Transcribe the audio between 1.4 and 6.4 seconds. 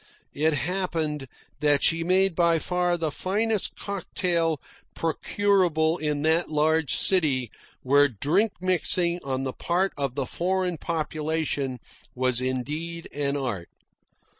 that she made by far the finest cocktail procurable in